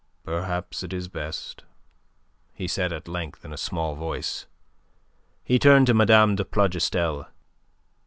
[0.23, 1.63] "Perhaps it is best,"
[2.55, 4.47] he said, at length, in a small voice.
[5.43, 6.33] He turned to Mme.
[6.37, 7.27] de Plougastel.